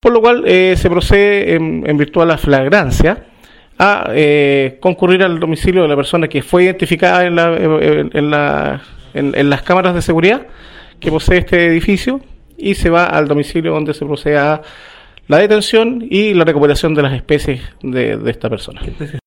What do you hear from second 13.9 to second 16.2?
se procede a la detención